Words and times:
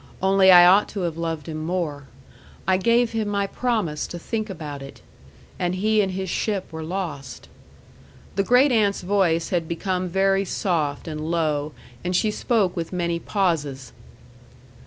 Only 0.19 0.51
I 0.51 0.65
ought 0.65 0.89
to 0.89 1.01
have 1.01 1.15
loved 1.15 1.47
him 1.47 1.63
more. 1.63 2.07
I 2.67 2.77
gave 2.77 3.11
him 3.11 3.27
my 3.27 3.45
promise 3.45 4.07
to 4.07 4.17
think 4.17 4.49
about 4.49 4.81
it. 4.81 4.99
And 5.59 5.75
he 5.75 6.01
and 6.01 6.13
his 6.13 6.27
ship 6.27 6.73
were 6.73 6.81
lost." 6.81 7.47
The 8.35 8.41
great 8.41 8.71
aunt's 8.71 9.01
voice 9.03 9.49
had 9.49 9.67
become 9.67 10.09
very 10.09 10.43
soft 10.43 11.07
and 11.07 11.21
low, 11.21 11.73
and 12.03 12.15
she 12.15 12.31
spoke 12.31 12.75
with 12.75 12.91
many 12.91 13.19
pauses. 13.19 13.93